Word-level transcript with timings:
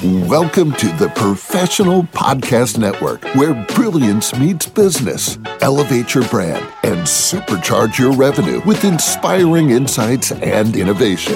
Welcome 0.00 0.70
to 0.74 0.86
the 0.92 1.10
Professional 1.16 2.04
Podcast 2.04 2.78
Network, 2.78 3.24
where 3.34 3.52
brilliance 3.74 4.32
meets 4.38 4.64
business. 4.64 5.40
Elevate 5.60 6.14
your 6.14 6.22
brand 6.28 6.64
and 6.84 6.98
supercharge 7.00 7.98
your 7.98 8.12
revenue 8.12 8.60
with 8.64 8.84
inspiring 8.84 9.70
insights 9.70 10.30
and 10.30 10.76
innovation. 10.76 11.34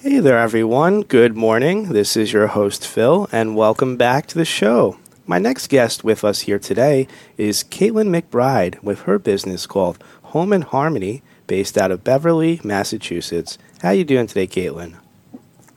Hey 0.00 0.18
there, 0.18 0.36
everyone. 0.36 1.00
Good 1.00 1.38
morning. 1.38 1.94
This 1.94 2.18
is 2.18 2.34
your 2.34 2.48
host, 2.48 2.86
Phill, 2.86 3.30
and 3.32 3.56
welcome 3.56 3.96
back 3.96 4.26
to 4.26 4.34
the 4.36 4.44
show. 4.44 4.98
My 5.26 5.38
next 5.38 5.68
guest 5.68 6.04
with 6.04 6.22
us 6.22 6.40
here 6.40 6.58
today 6.58 7.08
is 7.38 7.64
Caitlin 7.64 8.10
McBride 8.10 8.82
with 8.82 9.04
her 9.04 9.18
business 9.18 9.66
called 9.66 10.04
Home 10.24 10.52
and 10.52 10.64
Harmony, 10.64 11.22
based 11.46 11.78
out 11.78 11.90
of 11.90 12.04
Beverly, 12.04 12.60
Massachusetts. 12.62 13.56
How 13.80 13.92
you 13.92 14.04
doing 14.04 14.26
today, 14.26 14.46
Caitlin? 14.46 14.96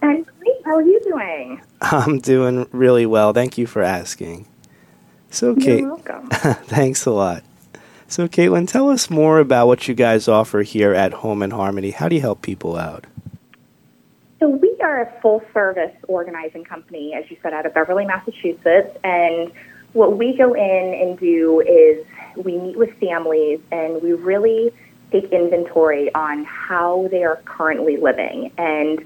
I'm 0.01 0.23
great. 0.23 0.34
How 0.65 0.75
are 0.75 0.81
you 0.81 0.99
doing? 1.03 1.61
I'm 1.81 2.19
doing 2.19 2.67
really 2.71 3.05
well. 3.05 3.33
Thank 3.33 3.57
you 3.57 3.67
for 3.67 3.83
asking. 3.83 4.47
So, 5.29 5.55
Kate, 5.55 5.81
You're 5.81 5.93
welcome. 5.95 6.29
thanks 6.29 7.05
a 7.05 7.11
lot. 7.11 7.43
So, 8.07 8.27
Caitlin, 8.27 8.67
tell 8.67 8.89
us 8.89 9.09
more 9.09 9.39
about 9.39 9.67
what 9.67 9.87
you 9.87 9.93
guys 9.93 10.27
offer 10.27 10.63
here 10.63 10.93
at 10.93 11.13
Home 11.13 11.43
and 11.43 11.53
Harmony. 11.53 11.91
How 11.91 12.09
do 12.09 12.15
you 12.15 12.21
help 12.21 12.41
people 12.41 12.77
out? 12.77 13.05
So 14.39 14.49
we 14.49 14.75
are 14.81 15.01
a 15.01 15.21
full 15.21 15.43
service 15.53 15.95
organizing 16.07 16.63
company, 16.63 17.13
as 17.13 17.29
you 17.29 17.37
said, 17.41 17.53
out 17.53 17.65
of 17.65 17.73
Beverly, 17.73 18.05
Massachusetts. 18.05 18.97
And 19.03 19.51
what 19.93 20.17
we 20.17 20.35
go 20.35 20.53
in 20.53 20.93
and 20.93 21.17
do 21.17 21.61
is 21.61 22.05
we 22.43 22.57
meet 22.57 22.75
with 22.75 22.91
families 22.99 23.59
and 23.71 24.01
we 24.01 24.13
really 24.13 24.73
take 25.11 25.25
inventory 25.25 26.13
on 26.15 26.43
how 26.45 27.07
they 27.11 27.23
are 27.23 27.37
currently 27.45 27.97
living. 27.97 28.51
And 28.57 29.05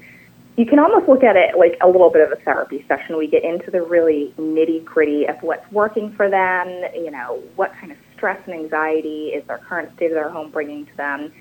you 0.60 0.66
can 0.66 0.78
almost 0.78 1.08
look 1.08 1.24
at 1.24 1.38
it 1.38 1.58
like 1.58 1.78
a 1.82 1.88
little 1.88 2.10
bit 2.10 2.22
of 2.22 2.38
a 2.38 2.42
therapy 2.44 2.84
session. 2.86 3.18
We 3.18 3.28
get 3.28 3.46
into 3.46 3.72
the 3.72 3.82
really 3.82 4.34
nitty 4.38 4.84
gritty 4.84 5.26
of 5.26 5.38
what's 5.42 5.66
working 5.72 6.12
for 6.18 6.30
them, 6.30 6.68
you 6.94 7.10
know, 7.10 7.42
what 7.56 7.72
kind 7.80 7.94
of 7.94 7.98
stress 8.14 8.38
and 8.46 8.54
anxiety 8.54 9.28
is 9.28 9.48
their 9.48 9.60
current 9.60 9.96
state 9.96 10.08
of 10.08 10.16
their 10.16 10.30
home 10.30 10.52
bringing 10.52 10.86
to 10.86 10.98
them. 10.98 11.32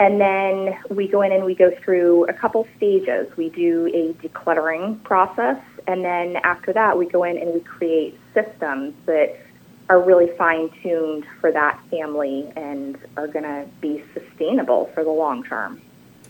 And 0.00 0.20
then 0.20 0.76
we 0.90 1.06
go 1.06 1.22
in 1.22 1.30
and 1.30 1.44
we 1.44 1.54
go 1.54 1.70
through 1.84 2.24
a 2.24 2.32
couple 2.32 2.66
stages. 2.76 3.28
We 3.36 3.50
do 3.50 3.86
a 3.94 4.26
decluttering 4.26 5.00
process, 5.04 5.62
and 5.86 6.04
then 6.04 6.34
after 6.42 6.72
that, 6.72 6.98
we 6.98 7.06
go 7.06 7.22
in 7.22 7.38
and 7.38 7.54
we 7.54 7.60
create 7.60 8.18
systems 8.34 8.94
that 9.06 9.36
are 9.88 10.02
really 10.02 10.36
fine 10.36 10.70
tuned 10.82 11.24
for 11.40 11.52
that 11.52 11.80
family 11.88 12.52
and 12.56 12.98
are 13.16 13.28
going 13.28 13.44
to 13.44 13.68
be 13.80 14.02
sustainable 14.12 14.90
for 14.92 15.04
the 15.04 15.10
long 15.10 15.44
term. 15.44 15.80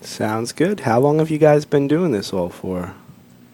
Sounds 0.00 0.52
good. 0.52 0.80
How 0.80 1.00
long 1.00 1.18
have 1.18 1.30
you 1.30 1.38
guys 1.38 1.64
been 1.64 1.88
doing 1.88 2.12
this 2.12 2.32
all 2.32 2.48
for? 2.48 2.94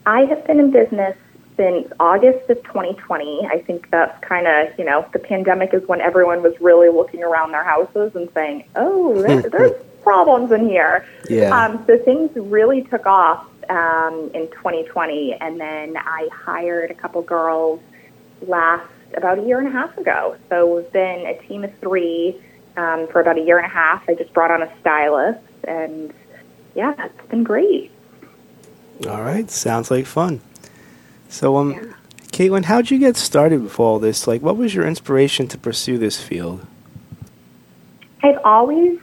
I 0.07 0.23
have 0.23 0.47
been 0.47 0.59
in 0.59 0.71
business 0.71 1.17
since 1.57 1.91
August 2.01 2.49
of 2.51 2.62
2020. 2.65 3.47
I 3.47 3.61
think 3.61 3.91
that's 3.91 4.19
kind 4.25 4.47
of, 4.47 4.77
you 4.79 4.84
know, 4.84 5.07
the 5.12 5.19
pandemic 5.19 5.75
is 5.75 5.87
when 5.87 6.01
everyone 6.01 6.43
was 6.43 6.55
really 6.61 6.89
looking 6.89 7.23
around 7.23 7.53
their 7.53 7.65
houses 7.65 8.15
and 8.15 8.29
saying, 8.34 8.65
oh, 8.77 9.23
there, 9.27 9.43
there's 9.43 9.73
problems 10.03 10.51
in 10.53 10.69
here. 10.69 11.07
Yeah. 11.29 11.57
Um, 11.57 11.84
so 11.87 11.99
things 11.99 12.31
really 12.34 12.83
took 12.83 13.06
off 13.06 13.47
um, 13.69 14.31
in 14.34 14.49
2020. 14.51 15.34
And 15.34 15.61
then 15.61 15.97
I 15.97 16.29
hired 16.33 16.91
a 16.91 16.95
couple 16.95 17.23
girls 17.23 17.81
last 18.47 18.89
about 19.17 19.39
a 19.39 19.43
year 19.43 19.59
and 19.59 19.69
a 19.69 19.71
half 19.71 19.97
ago. 19.99 20.37
So 20.49 20.77
we've 20.77 20.93
been 20.93 21.27
a 21.27 21.39
team 21.47 21.65
of 21.65 21.73
three 21.81 22.41
um, 22.77 23.06
for 23.09 23.21
about 23.21 23.39
a 23.39 23.43
year 23.43 23.59
and 23.59 23.67
a 23.67 23.75
half. 23.75 24.09
I 24.09 24.15
just 24.15 24.33
brought 24.33 24.51
on 24.51 24.62
a 24.62 24.73
stylist, 24.81 25.41
and 25.65 26.12
yeah, 26.75 26.95
it's 26.98 27.28
been 27.28 27.45
great. 27.45 27.91
All 29.09 29.23
right, 29.23 29.51
sounds 29.51 29.91
like 29.91 30.06
fun. 30.06 30.41
So, 31.28 31.56
um, 31.56 31.95
Caitlin, 32.33 32.65
how'd 32.65 32.91
you 32.91 32.98
get 32.98 33.17
started 33.17 33.62
with 33.62 33.78
all 33.81 33.98
this? 33.98 34.27
Like, 34.27 34.42
what 34.42 34.56
was 34.56 34.75
your 34.75 34.87
inspiration 34.87 35.48
to 35.48 35.59
pursue 35.59 35.98
this 35.98 36.20
field? 36.20 36.67
I've 38.22 38.38
always 38.44 38.99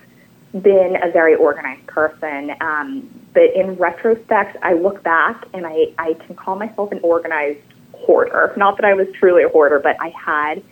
been 0.53 0.97
a 1.02 1.12
very 1.12 1.35
organized 1.35 1.85
person, 1.88 2.56
um, 2.62 3.09
but 3.34 3.53
in 3.53 3.75
retrospect, 3.75 4.57
I 4.63 4.74
look 4.74 5.03
back 5.03 5.46
and 5.53 5.68
I, 5.68 5.94
I 5.97 6.13
can 6.13 6.36
call 6.36 6.56
myself 6.56 6.91
an 6.91 7.00
organized 7.03 7.59
hoarder. 7.94 8.53
Not 8.57 8.78
that 8.78 8.86
I 8.86 8.94
was 8.94 9.07
truly 9.19 9.44
a 9.44 9.50
hoarder, 9.50 9.80
but 9.80 9.97
I 10.00 10.09
had 10.09 10.63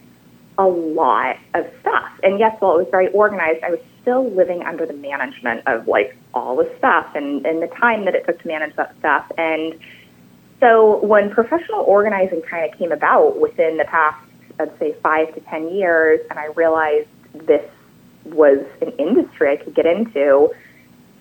a 0.57 0.65
lot 0.65 1.37
of 1.53 1.65
stuff. 1.81 2.11
And 2.23 2.39
yes, 2.39 2.55
while 2.59 2.75
it 2.75 2.83
was 2.83 2.87
very 2.89 3.09
organized, 3.09 3.63
I 3.63 3.71
was 3.71 3.79
still 4.01 4.29
living 4.31 4.63
under 4.63 4.85
the 4.85 4.93
management 4.93 5.61
of 5.67 5.87
like 5.87 6.15
all 6.33 6.55
the 6.55 6.71
stuff 6.77 7.07
and, 7.15 7.45
and 7.45 7.61
the 7.61 7.67
time 7.67 8.05
that 8.05 8.15
it 8.15 8.25
took 8.25 8.41
to 8.41 8.47
manage 8.47 8.75
that 8.75 8.95
stuff. 8.99 9.31
And 9.37 9.79
so 10.59 11.05
when 11.05 11.29
professional 11.29 11.81
organizing 11.81 12.41
kind 12.41 12.71
of 12.71 12.77
came 12.77 12.91
about 12.91 13.39
within 13.39 13.77
the 13.77 13.85
past, 13.85 14.17
I'd 14.59 14.77
say 14.79 14.95
five 15.03 15.33
to 15.35 15.41
10 15.41 15.69
years, 15.69 16.19
and 16.29 16.39
I 16.39 16.47
realized 16.47 17.09
this 17.33 17.69
was 18.25 18.65
an 18.81 18.89
industry 18.97 19.51
I 19.51 19.57
could 19.57 19.75
get 19.75 19.85
into, 19.85 20.49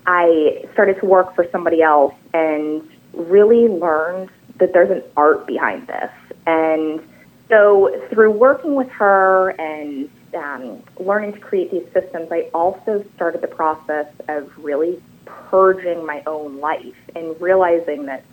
I 0.06 0.64
started 0.72 1.00
to 1.00 1.06
work 1.06 1.34
for 1.34 1.46
somebody 1.50 1.82
else 1.82 2.14
and 2.32 2.88
really 3.12 3.68
learned 3.68 4.30
that 4.58 4.72
there's 4.72 4.90
an 4.90 5.02
art 5.16 5.46
behind 5.46 5.86
this. 5.88 6.10
And 6.46 7.00
so 7.48 8.06
through 8.10 8.32
working 8.32 8.74
with 8.74 8.88
her 8.90 9.50
and 9.50 10.10
um, 10.34 10.82
learning 10.98 11.34
to 11.34 11.40
create 11.40 11.70
these 11.70 11.86
systems, 11.92 12.28
I 12.30 12.50
also 12.52 13.04
started 13.14 13.40
the 13.40 13.48
process 13.48 14.06
of 14.28 14.50
really 14.58 15.02
purging 15.24 16.04
my 16.04 16.22
own 16.26 16.58
life 16.58 16.96
and 17.14 17.40
realizing 17.40 18.06
that 18.06 18.24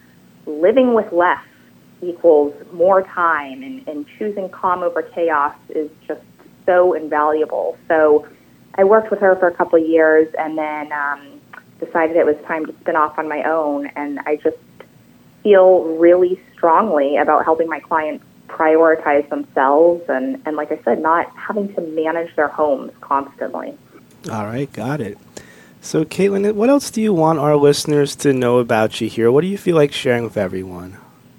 living 0.46 0.94
with 0.94 1.12
less 1.12 1.44
equals 2.02 2.54
more 2.74 3.04
time 3.04 3.64
and, 3.64 3.88
and 3.88 4.06
choosing 4.18 4.50
calm 4.50 4.84
over 4.84 5.02
chaos 5.02 5.56
is 5.70 5.90
just 6.08 6.22
so 6.66 6.94
invaluable. 6.94 7.78
So 7.88 8.28
I 8.76 8.84
worked 8.84 9.12
with 9.12 9.20
her 9.20 9.36
for 9.36 9.48
a 9.48 9.54
couple 9.54 9.82
of 9.82 9.88
years 9.88 10.28
and 10.38 10.58
then 10.58 10.92
um, 10.92 11.40
decided 11.80 12.18
it 12.18 12.26
was 12.26 12.36
time 12.48 12.66
to 12.66 12.74
spin 12.82 12.96
off 12.96 13.18
on 13.20 13.30
my 13.30 13.44
own. 13.44 13.88
And 13.96 14.20
I 14.26 14.38
just 14.38 14.58
feel 15.44 15.84
really 15.98 16.42
strongly 16.54 17.18
about 17.18 17.46
helping 17.46 17.70
my 17.70 17.80
clients 17.80 18.26
prioritize 18.54 19.28
themselves 19.30 20.04
and, 20.08 20.42
and 20.46 20.56
like 20.56 20.72
I 20.72 20.80
said, 20.84 21.02
not 21.02 21.36
having 21.36 21.74
to 21.74 21.82
manage 21.82 22.36
their 22.36 22.48
homes 22.48 22.92
constantly. 23.02 23.76
All 24.32 24.46
right, 24.46 24.72
got 24.72 25.02
it. 25.02 25.18
So, 25.82 26.06
Caitlin, 26.06 26.54
what 26.54 26.70
else 26.70 26.92
do 26.92 27.02
you 27.02 27.14
want 27.14 27.40
our 27.40 27.58
listeners 27.58 28.16
to 28.18 28.32
know 28.32 28.60
about 28.60 29.02
you 29.02 29.10
here? 29.10 29.32
What 29.32 29.42
do 29.42 29.48
you 29.48 29.58
feel 29.58 29.76
like 29.76 29.92
sharing 29.92 30.24
with 30.24 30.38
everyone? 30.38 30.98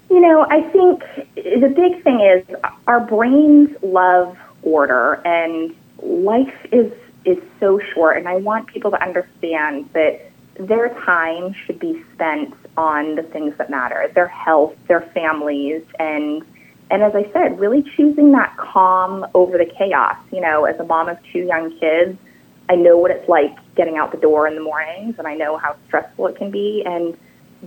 You 0.09 0.19
know, 0.19 0.45
I 0.49 0.61
think 0.61 1.03
the 1.35 1.73
big 1.75 2.03
thing 2.03 2.19
is 2.19 2.55
our 2.85 2.99
brains 2.99 3.75
love 3.81 4.37
order 4.61 5.15
and 5.25 5.75
life 6.01 6.53
is 6.71 6.91
is 7.23 7.39
so 7.59 7.79
short 7.93 8.17
and 8.17 8.27
I 8.27 8.35
want 8.35 8.67
people 8.67 8.91
to 8.91 9.01
understand 9.01 9.89
that 9.93 10.29
their 10.59 10.89
time 10.89 11.53
should 11.53 11.79
be 11.79 12.03
spent 12.13 12.53
on 12.77 13.15
the 13.15 13.23
things 13.23 13.57
that 13.57 13.69
matter, 13.71 14.11
their 14.13 14.27
health, 14.27 14.75
their 14.87 15.01
families 15.01 15.83
and 15.99 16.43
and 16.91 17.01
as 17.01 17.13
I 17.15 17.29
said, 17.33 17.59
really 17.59 17.83
choosing 17.95 18.31
that 18.33 18.55
calm 18.57 19.25
over 19.33 19.57
the 19.57 19.65
chaos. 19.65 20.17
You 20.31 20.41
know, 20.41 20.65
as 20.65 20.79
a 20.79 20.83
mom 20.83 21.09
of 21.09 21.17
two 21.31 21.39
young 21.39 21.77
kids, 21.79 22.17
I 22.69 22.75
know 22.75 22.97
what 22.97 23.11
it's 23.11 23.27
like 23.27 23.55
getting 23.75 23.97
out 23.97 24.11
the 24.11 24.17
door 24.17 24.47
in 24.47 24.55
the 24.55 24.61
mornings 24.61 25.15
and 25.17 25.27
I 25.27 25.35
know 25.35 25.57
how 25.57 25.75
stressful 25.87 26.27
it 26.27 26.37
can 26.37 26.51
be 26.51 26.83
and 26.85 27.17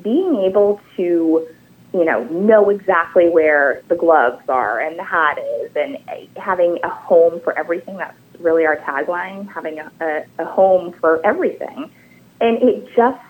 being 0.03 0.37
able 0.37 0.81
to 0.97 1.49
you 1.93 2.05
know, 2.05 2.25
know 2.25 2.69
exactly 2.69 3.29
where 3.29 3.83
the 3.89 3.97
gloves 3.97 4.43
are 4.49 4.79
and 4.81 4.99
the 4.99 5.05
hat 5.05 5.39
is, 5.39 5.71
and 5.75 5.97
having 6.37 6.79
a 6.83 6.89
home 6.89 7.41
for 7.41 7.59
everything. 7.59 7.97
That's 7.97 8.17
really 8.39 8.67
our 8.67 8.77
tagline: 8.77 9.49
having 9.49 9.79
a, 9.79 9.91
a, 10.01 10.43
a 10.43 10.45
home 10.45 10.93
for 11.01 11.25
everything, 11.25 11.91
and 12.41 12.63
it 12.63 12.89
just 12.95 13.21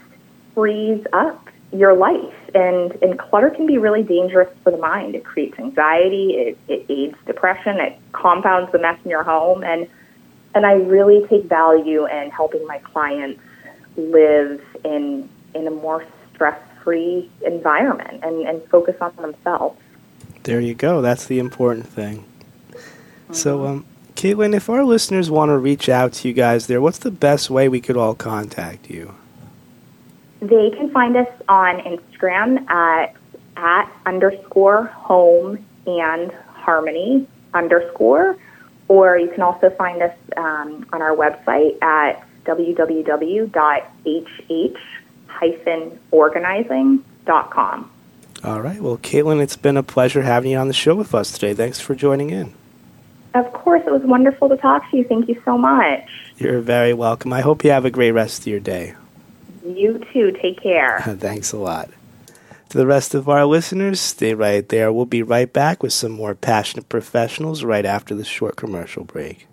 frees 0.54 1.04
up 1.12 1.48
your 1.72 1.94
life. 1.94 2.34
And 2.54 2.92
and 3.02 3.18
clutter 3.18 3.50
can 3.50 3.66
be 3.66 3.78
really 3.78 4.02
dangerous 4.02 4.48
for 4.62 4.70
the 4.70 4.78
mind. 4.78 5.14
It 5.14 5.24
creates 5.24 5.58
anxiety. 5.58 6.30
It, 6.34 6.58
it 6.68 6.86
aids 6.88 7.16
depression. 7.26 7.78
It 7.78 7.98
compounds 8.12 8.72
the 8.72 8.78
mess 8.78 8.98
in 9.04 9.10
your 9.10 9.22
home, 9.22 9.62
and 9.62 9.86
and 10.54 10.64
I 10.64 10.74
really 10.74 11.26
take 11.28 11.44
value 11.44 12.06
in 12.06 12.30
helping 12.30 12.66
my 12.66 12.78
clients 12.78 13.40
live 13.96 14.62
in 14.84 15.28
in 15.54 15.66
a 15.66 15.70
more 15.70 16.04
stress 16.34 16.58
free 16.82 17.28
environment 17.44 18.24
and, 18.24 18.46
and 18.46 18.62
focus 18.70 18.96
on 19.00 19.14
themselves. 19.16 19.78
There 20.44 20.60
you 20.60 20.74
go. 20.74 21.02
That's 21.02 21.26
the 21.26 21.38
important 21.38 21.86
thing. 21.86 22.24
Mm-hmm. 22.70 23.34
So, 23.34 23.66
um, 23.66 23.86
Caitlin, 24.14 24.54
if 24.54 24.70
our 24.70 24.84
listeners 24.84 25.30
want 25.30 25.50
to 25.50 25.58
reach 25.58 25.88
out 25.88 26.14
to 26.14 26.28
you 26.28 26.34
guys 26.34 26.66
there, 26.66 26.80
what's 26.80 26.98
the 26.98 27.10
best 27.10 27.50
way 27.50 27.68
we 27.68 27.80
could 27.80 27.96
all 27.96 28.14
contact 28.14 28.88
you? 28.88 29.14
They 30.40 30.70
can 30.70 30.90
find 30.90 31.16
us 31.16 31.28
on 31.48 31.78
Instagram 31.80 32.68
at 32.70 33.14
at 33.56 33.90
underscore 34.06 34.84
home 34.84 35.64
and 35.86 36.32
harmony 36.54 37.26
underscore, 37.54 38.36
or 38.86 39.18
you 39.18 39.28
can 39.28 39.42
also 39.42 39.70
find 39.70 40.00
us 40.00 40.14
um, 40.36 40.86
on 40.92 41.02
our 41.02 41.16
website 41.16 41.82
at 41.82 42.24
www.hh 42.44 43.88
organizing.com. 46.10 47.90
All 48.44 48.60
right. 48.60 48.80
Well, 48.80 48.98
Caitlin, 48.98 49.42
it's 49.42 49.56
been 49.56 49.76
a 49.76 49.82
pleasure 49.82 50.22
having 50.22 50.52
you 50.52 50.58
on 50.58 50.68
the 50.68 50.74
show 50.74 50.94
with 50.94 51.14
us 51.14 51.32
today. 51.32 51.54
Thanks 51.54 51.80
for 51.80 51.94
joining 51.94 52.30
in. 52.30 52.54
Of 53.34 53.52
course, 53.52 53.82
it 53.86 53.90
was 53.90 54.02
wonderful 54.02 54.48
to 54.48 54.56
talk 54.56 54.88
to 54.90 54.96
you. 54.96 55.04
Thank 55.04 55.28
you 55.28 55.40
so 55.44 55.58
much. 55.58 56.08
You're 56.38 56.60
very 56.60 56.94
welcome. 56.94 57.32
I 57.32 57.40
hope 57.40 57.64
you 57.64 57.70
have 57.70 57.84
a 57.84 57.90
great 57.90 58.12
rest 58.12 58.42
of 58.42 58.46
your 58.46 58.60
day. 58.60 58.94
You 59.76 60.00
too. 60.12 60.32
Take 60.40 60.62
care. 60.62 61.00
Thanks 61.18 61.52
a 61.52 61.58
lot. 61.58 61.90
To 62.70 62.78
the 62.78 62.86
rest 62.86 63.14
of 63.14 63.28
our 63.28 63.46
listeners, 63.46 64.00
stay 64.00 64.34
right 64.34 64.68
there. 64.68 64.92
We'll 64.92 65.06
be 65.06 65.22
right 65.22 65.50
back 65.50 65.82
with 65.82 65.92
some 65.92 66.12
more 66.12 66.34
passionate 66.34 66.88
professionals 66.88 67.64
right 67.64 67.86
after 67.86 68.14
this 68.14 68.26
short 68.26 68.56
commercial 68.56 69.04
break. 69.04 69.46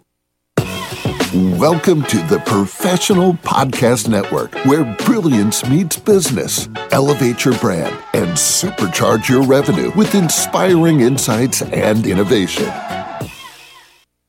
Welcome 1.33 2.03
to 2.03 2.17
the 2.27 2.41
Professional 2.45 3.33
Podcast 3.33 4.07
Network, 4.07 4.53
where 4.65 4.85
brilliance 5.05 5.67
meets 5.67 5.97
business. 5.97 6.69
Elevate 6.91 7.43
your 7.43 7.57
brand 7.59 7.93
and 8.13 8.29
supercharge 8.37 9.27
your 9.27 9.43
revenue 9.43 9.91
with 9.97 10.15
inspiring 10.15 11.01
insights 11.01 11.61
and 11.61 12.07
innovation. 12.07 12.71